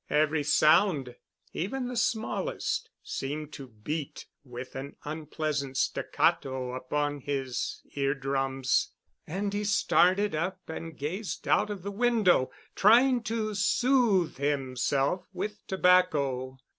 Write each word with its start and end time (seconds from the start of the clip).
Every 0.09 0.41
sound, 0.41 1.15
even 1.53 1.87
the 1.87 1.95
smallest, 1.95 2.89
seemed 3.03 3.53
to 3.53 3.67
beat 3.67 4.25
with 4.43 4.75
an 4.75 4.95
unpleasant 5.03 5.77
staccato, 5.77 6.73
upon 6.73 7.19
his 7.19 7.83
ear 7.93 8.15
drums. 8.15 8.93
And 9.27 9.53
he 9.53 9.63
started 9.63 10.33
up 10.33 10.67
and 10.67 10.97
gazed 10.97 11.47
out 11.47 11.69
of 11.69 11.83
the 11.83 11.91
window, 11.91 12.49
trying 12.73 13.21
to 13.25 13.53
soothe 13.53 14.37
himself 14.37 15.27
with 15.33 15.61
tobacco. 15.67 16.57